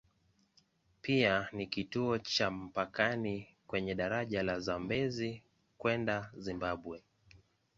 [1.01, 5.43] Pia ni kituo cha mpakani kwenye daraja la Zambezi
[5.77, 7.01] kwenda Zimbabwe.